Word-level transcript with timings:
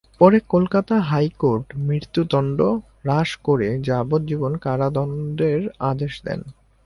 পরে 0.21 0.37
কলকাতা 0.49 0.95
হাইকোর্ট 1.09 1.65
মৃত্যুদণ্ড 1.87 2.59
হ্রাস 2.99 3.29
করে 3.43 3.67
যাবজ্জীবন 3.79 4.53
কারাদণ্ডের 4.57 5.61
আদেশ 5.89 6.13
দেন। 6.25 6.39